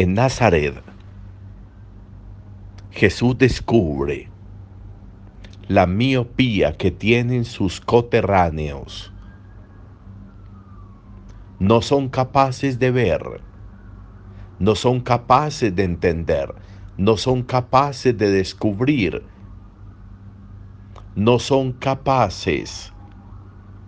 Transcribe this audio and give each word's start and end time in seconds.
En 0.00 0.14
Nazaret, 0.14 0.80
Jesús 2.92 3.36
descubre 3.36 4.28
la 5.66 5.88
miopía 5.88 6.74
que 6.74 6.92
tienen 6.92 7.44
sus 7.44 7.80
coterráneos. 7.80 9.10
No 11.58 11.82
son 11.82 12.10
capaces 12.10 12.78
de 12.78 12.92
ver, 12.92 13.40
no 14.60 14.76
son 14.76 15.00
capaces 15.00 15.74
de 15.74 15.82
entender, 15.82 16.54
no 16.96 17.16
son 17.16 17.42
capaces 17.42 18.16
de 18.16 18.30
descubrir, 18.30 19.24
no 21.16 21.40
son 21.40 21.72
capaces 21.72 22.92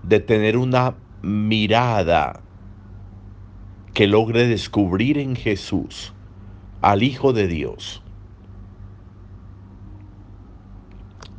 de 0.02 0.18
tener 0.18 0.56
una 0.56 0.96
mirada 1.22 2.42
que 3.94 4.06
logre 4.06 4.46
descubrir 4.46 5.18
en 5.18 5.34
Jesús 5.36 6.12
al 6.80 7.02
Hijo 7.02 7.32
de 7.32 7.48
Dios. 7.48 8.02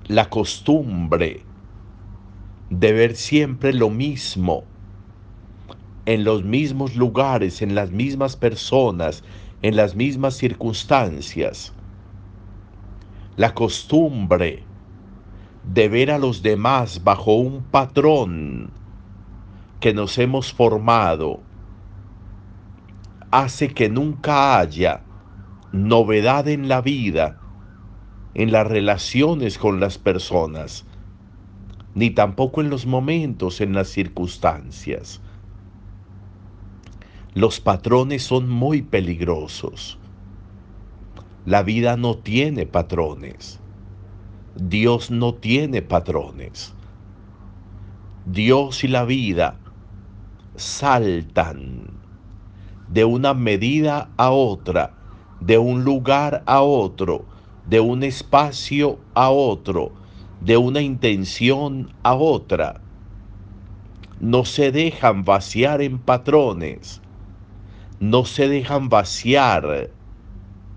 La 0.08 0.30
costumbre 0.30 1.44
de 2.70 2.92
ver 2.92 3.16
siempre 3.16 3.74
lo 3.74 3.90
mismo, 3.90 4.64
en 6.06 6.24
los 6.24 6.44
mismos 6.44 6.96
lugares, 6.96 7.62
en 7.62 7.76
las 7.76 7.92
mismas 7.92 8.36
personas, 8.36 9.24
en 9.62 9.76
las 9.76 9.96
mismas 9.96 10.36
circunstancias. 10.36 11.74
La 13.38 13.54
costumbre 13.54 14.64
de 15.64 15.88
ver 15.88 16.12
a 16.12 16.18
los 16.18 16.42
demás 16.42 17.04
bajo 17.04 17.36
un 17.36 17.64
patrón 17.64 18.72
que 19.80 19.94
nos 19.94 20.18
hemos 20.18 20.52
formado 20.52 21.40
hace 23.32 23.70
que 23.70 23.90
nunca 23.90 24.60
haya 24.60 25.02
novedad 25.72 26.50
en 26.50 26.68
la 26.68 26.82
vida, 26.82 27.40
en 28.34 28.52
las 28.52 28.68
relaciones 28.68 29.58
con 29.58 29.80
las 29.80 29.98
personas, 29.98 30.86
ni 31.96 32.10
tampoco 32.10 32.62
en 32.62 32.70
los 32.70 32.86
momentos, 32.86 33.62
en 33.62 33.74
las 33.74 33.88
circunstancias. 33.88 35.22
Los 37.34 37.62
patrones 37.62 38.24
son 38.24 38.50
muy 38.50 38.82
peligrosos. 38.82 39.98
La 41.46 41.64
vida 41.64 41.96
no 41.96 42.18
tiene 42.18 42.66
patrones. 42.66 43.62
Dios 44.56 45.10
no 45.10 45.36
tiene 45.36 45.82
patrones. 45.82 46.74
Dios 48.26 48.84
y 48.84 48.90
la 48.90 49.06
vida 49.06 49.58
saltan 50.56 52.01
de 52.92 53.06
una 53.06 53.34
medida 53.34 54.10
a 54.18 54.32
otra, 54.32 54.94
de 55.40 55.58
un 55.58 55.86
lugar 55.86 56.44
a 56.46 56.62
otro, 56.62 57.24
de 57.66 57.80
un 57.80 58.04
espacio 58.04 59.00
a 59.14 59.30
otro, 59.30 59.94
de 60.42 60.58
una 60.58 60.82
intención 60.82 61.94
a 62.04 62.16
otra. 62.16 62.82
No 64.20 64.44
se 64.44 64.74
dejan 64.74 65.24
vaciar 65.24 65.82
en 65.82 66.00
patrones, 66.00 67.02
no 68.02 68.26
se 68.26 68.50
dejan 68.50 68.90
vaciar 68.90 69.90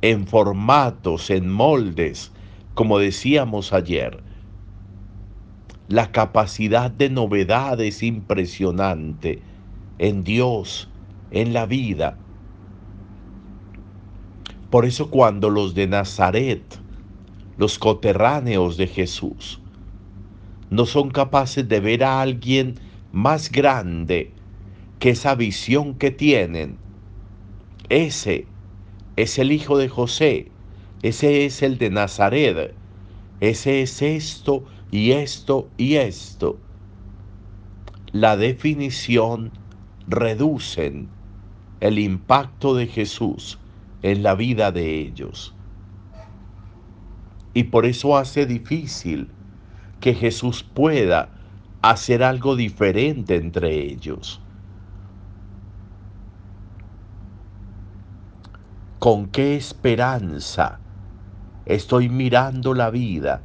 en 0.00 0.26
formatos, 0.26 1.30
en 1.30 1.50
moldes, 1.50 2.30
como 2.74 2.98
decíamos 2.98 3.72
ayer. 3.72 4.22
La 5.88 6.12
capacidad 6.12 6.92
de 6.92 7.10
novedad 7.10 7.80
es 7.80 8.04
impresionante 8.04 9.42
en 9.98 10.22
Dios 10.22 10.88
en 11.34 11.52
la 11.52 11.66
vida. 11.66 12.16
Por 14.70 14.86
eso 14.86 15.10
cuando 15.10 15.50
los 15.50 15.74
de 15.74 15.86
Nazaret, 15.86 16.62
los 17.58 17.78
coterráneos 17.78 18.76
de 18.76 18.86
Jesús, 18.86 19.60
no 20.70 20.86
son 20.86 21.10
capaces 21.10 21.68
de 21.68 21.80
ver 21.80 22.02
a 22.02 22.20
alguien 22.20 22.76
más 23.12 23.52
grande 23.52 24.32
que 24.98 25.10
esa 25.10 25.34
visión 25.34 25.94
que 25.94 26.10
tienen, 26.10 26.78
ese 27.88 28.46
es 29.16 29.38
el 29.38 29.52
hijo 29.52 29.76
de 29.76 29.88
José, 29.88 30.50
ese 31.02 31.44
es 31.44 31.62
el 31.62 31.78
de 31.78 31.90
Nazaret, 31.90 32.74
ese 33.40 33.82
es 33.82 34.02
esto 34.02 34.64
y 34.90 35.10
esto 35.10 35.68
y 35.76 35.96
esto. 35.96 36.58
La 38.12 38.36
definición 38.36 39.50
reducen 40.06 41.08
el 41.84 41.98
impacto 41.98 42.74
de 42.74 42.86
Jesús 42.86 43.58
en 44.00 44.22
la 44.22 44.34
vida 44.34 44.72
de 44.72 45.00
ellos. 45.00 45.54
Y 47.52 47.64
por 47.64 47.84
eso 47.84 48.16
hace 48.16 48.46
difícil 48.46 49.28
que 50.00 50.14
Jesús 50.14 50.62
pueda 50.62 51.28
hacer 51.82 52.22
algo 52.22 52.56
diferente 52.56 53.36
entre 53.36 53.82
ellos. 53.82 54.40
¿Con 58.98 59.26
qué 59.26 59.54
esperanza 59.54 60.80
estoy 61.66 62.08
mirando 62.08 62.72
la 62.72 62.88
vida? 62.88 63.42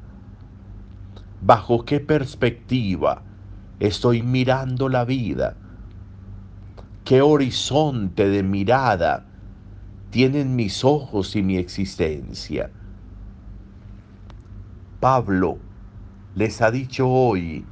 ¿Bajo 1.41 1.83
qué 1.83 1.99
perspectiva 1.99 3.21
estoy 3.81 4.23
mirando 4.23 4.87
la 4.87 5.03
vida? 5.03 5.57
Qué 7.09 7.23
horizonte 7.23 8.29
de 8.29 8.43
mirada 8.43 9.25
tienen 10.11 10.55
mis 10.55 10.85
ojos 10.85 11.35
y 11.35 11.41
mi 11.41 11.57
existencia. 11.57 12.69
Pablo 14.99 15.57
les 16.35 16.61
ha 16.61 16.69
dicho 16.69 17.09
hoy 17.09 17.65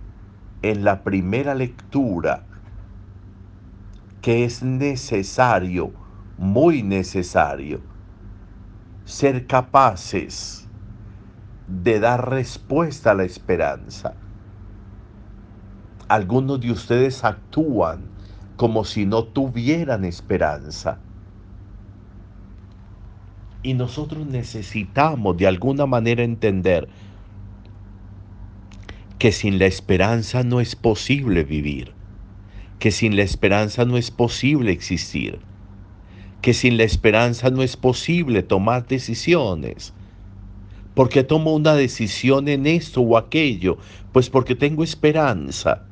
en 0.64 0.84
la 0.84 1.04
primera 1.04 1.54
lectura 1.54 2.46
que 4.24 4.44
es 4.44 4.64
necesario, 4.64 5.92
muy 6.40 6.82
necesario, 6.82 7.80
ser 9.06 9.46
capaces 9.46 10.66
de 11.84 12.00
dar 12.00 12.28
respuesta 12.28 13.12
a 13.12 13.14
la 13.14 13.26
esperanza. 13.26 14.16
Algunos 16.08 16.60
de 16.60 16.72
ustedes 16.72 17.24
actúan 17.24 18.17
como 18.58 18.86
si 18.86 19.08
no 19.08 19.26
tuvieran 19.26 20.06
esperanza. 20.06 21.06
Y 23.64 23.76
nosotros 23.76 24.28
necesitamos 24.28 25.38
de 25.38 25.48
alguna 25.48 25.86
manera 25.88 26.24
entender 26.24 26.90
que 29.20 29.32
sin 29.34 29.60
la 29.60 29.68
esperanza 29.68 30.44
no 30.44 30.62
es 30.62 30.76
posible 30.76 31.44
vivir, 31.44 31.98
que 32.80 32.92
sin 32.92 33.16
la 33.18 33.24
esperanza 33.24 33.86
no 33.86 33.98
es 33.98 34.12
posible 34.12 34.72
existir, 34.72 35.48
que 36.42 36.54
sin 36.54 36.78
la 36.78 36.84
esperanza 36.86 37.52
no 37.52 37.64
es 37.64 37.78
posible 37.78 38.44
tomar 38.44 38.88
decisiones. 38.88 39.96
porque 40.96 41.24
tomo 41.24 41.54
una 41.56 41.76
decisión 41.76 42.50
en 42.50 42.68
esto 42.68 43.02
o 43.02 43.18
aquello? 43.18 43.80
Pues 44.14 44.30
porque 44.30 44.56
tengo 44.56 44.84
esperanza 44.84 45.87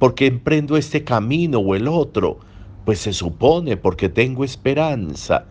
porque 0.00 0.26
emprendo 0.26 0.78
este 0.78 1.04
camino 1.04 1.58
o 1.58 1.74
el 1.74 1.86
otro? 1.86 2.38
Pues 2.86 3.00
se 3.00 3.12
supone 3.12 3.76
porque 3.76 4.08
tengo 4.08 4.44
esperanza, 4.44 5.44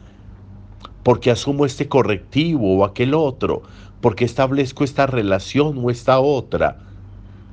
porque 1.03 1.29
asumo 1.29 1.67
este 1.67 1.87
correctivo 1.87 2.77
o 2.77 2.83
aquel 2.83 3.13
otro, 3.13 3.61
porque 4.01 4.25
establezco 4.25 4.83
esta 4.83 5.05
relación 5.05 5.77
o 5.77 5.91
esta 5.91 6.19
otra, 6.19 6.79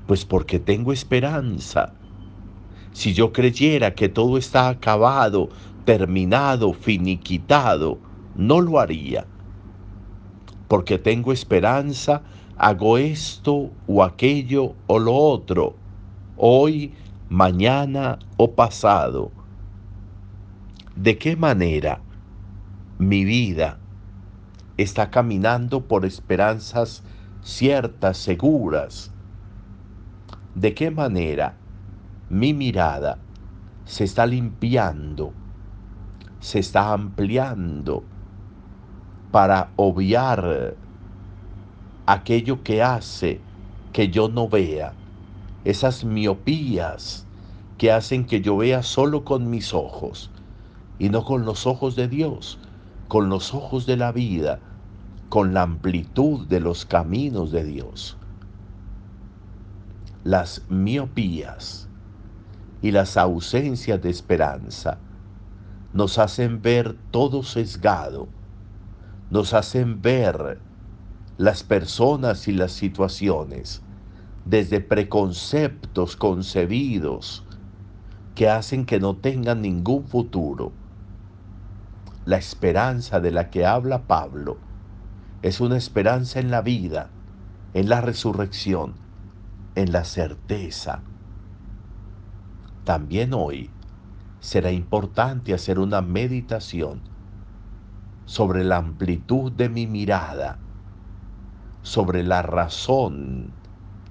pues 0.06 0.24
porque 0.24 0.58
tengo 0.58 0.90
esperanza. 0.90 1.92
Si 2.92 3.12
yo 3.12 3.30
creyera 3.30 3.94
que 3.94 4.08
todo 4.08 4.38
está 4.38 4.70
acabado, 4.70 5.50
terminado, 5.84 6.72
finiquitado, 6.72 7.98
no 8.34 8.62
lo 8.62 8.80
haría. 8.80 9.26
Porque 10.66 10.98
tengo 10.98 11.30
esperanza, 11.30 12.22
hago 12.56 12.96
esto 12.96 13.70
o 13.86 14.02
aquello 14.02 14.72
o 14.86 14.98
lo 14.98 15.14
otro 15.14 15.74
hoy, 16.36 16.94
mañana 17.28 18.18
o 18.36 18.52
pasado. 18.52 19.30
¿De 20.94 21.18
qué 21.18 21.36
manera 21.36 22.00
mi 22.98 23.24
vida 23.24 23.78
está 24.76 25.10
caminando 25.10 25.86
por 25.86 26.04
esperanzas 26.04 27.02
ciertas, 27.42 28.18
seguras? 28.18 29.10
¿De 30.54 30.74
qué 30.74 30.90
manera 30.90 31.54
mi 32.30 32.54
mirada 32.54 33.18
se 33.84 34.04
está 34.04 34.26
limpiando, 34.26 35.32
se 36.40 36.58
está 36.58 36.92
ampliando 36.92 38.04
para 39.30 39.70
obviar 39.76 40.74
aquello 42.06 42.62
que 42.62 42.82
hace 42.82 43.40
que 43.92 44.08
yo 44.08 44.28
no 44.28 44.48
vea? 44.48 44.94
Esas 45.66 46.04
miopías 46.04 47.26
que 47.76 47.90
hacen 47.90 48.24
que 48.24 48.40
yo 48.40 48.56
vea 48.56 48.84
solo 48.84 49.24
con 49.24 49.50
mis 49.50 49.74
ojos 49.74 50.30
y 50.96 51.08
no 51.08 51.24
con 51.24 51.44
los 51.44 51.66
ojos 51.66 51.96
de 51.96 52.06
Dios, 52.06 52.60
con 53.08 53.28
los 53.28 53.52
ojos 53.52 53.84
de 53.84 53.96
la 53.96 54.12
vida, 54.12 54.60
con 55.28 55.54
la 55.54 55.62
amplitud 55.62 56.46
de 56.46 56.60
los 56.60 56.86
caminos 56.86 57.50
de 57.50 57.64
Dios. 57.64 58.16
Las 60.22 60.62
miopías 60.68 61.88
y 62.80 62.92
las 62.92 63.16
ausencias 63.16 64.00
de 64.00 64.10
esperanza 64.10 64.98
nos 65.92 66.18
hacen 66.18 66.62
ver 66.62 66.96
todo 67.10 67.42
sesgado, 67.42 68.28
nos 69.30 69.52
hacen 69.52 70.00
ver 70.00 70.60
las 71.38 71.64
personas 71.64 72.46
y 72.46 72.52
las 72.52 72.70
situaciones 72.70 73.82
desde 74.46 74.80
preconceptos 74.80 76.16
concebidos 76.16 77.44
que 78.36 78.48
hacen 78.48 78.86
que 78.86 79.00
no 79.00 79.16
tengan 79.16 79.60
ningún 79.60 80.06
futuro. 80.06 80.72
La 82.26 82.36
esperanza 82.36 83.18
de 83.18 83.32
la 83.32 83.50
que 83.50 83.66
habla 83.66 84.02
Pablo 84.06 84.56
es 85.42 85.60
una 85.60 85.76
esperanza 85.76 86.38
en 86.38 86.52
la 86.52 86.62
vida, 86.62 87.10
en 87.74 87.88
la 87.88 88.00
resurrección, 88.00 88.94
en 89.74 89.90
la 89.90 90.04
certeza. 90.04 91.02
También 92.84 93.34
hoy 93.34 93.70
será 94.38 94.70
importante 94.70 95.54
hacer 95.54 95.80
una 95.80 96.02
meditación 96.02 97.00
sobre 98.26 98.62
la 98.62 98.76
amplitud 98.76 99.50
de 99.50 99.68
mi 99.68 99.88
mirada, 99.88 100.58
sobre 101.82 102.22
la 102.22 102.42
razón 102.42 103.50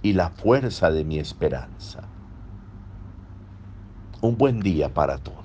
y 0.05 0.13
la 0.13 0.29
fuerza 0.29 0.91
de 0.91 1.03
mi 1.03 1.17
esperanza. 1.17 2.13
Un 4.21 4.37
buen 4.37 4.59
día 4.59 4.93
para 4.93 5.17
todos. 5.17 5.44